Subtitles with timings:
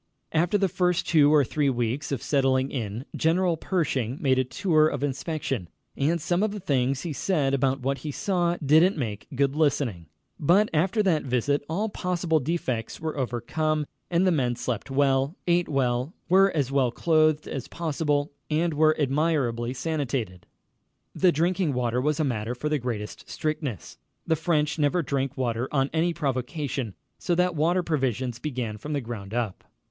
[0.31, 4.87] After the first two or three weeks of settling in, General Pershing made a tour
[4.87, 9.27] of inspection, and some of the things he said about what he saw didn't make
[9.35, 10.07] good listening.
[10.39, 15.69] But after that visit all possible defects were overcome, and the men slept well, ate
[15.69, 20.47] well, were as well clothed as possible, and were admirably sanitated.
[21.13, 23.99] The drinking water was a matter for the greatest strictness.
[24.25, 29.01] The French never drink water on any provocation, so that water provisions began from the
[29.01, 29.63] ground up.